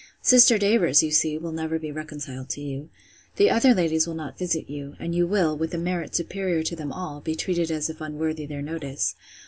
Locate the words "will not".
4.07-4.35